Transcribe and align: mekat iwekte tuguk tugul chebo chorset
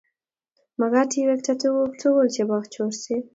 mekat 0.79 1.11
iwekte 1.21 1.53
tuguk 1.61 1.91
tugul 1.99 2.27
chebo 2.33 2.57
chorset 2.71 3.25